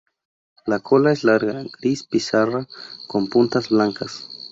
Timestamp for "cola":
0.79-1.11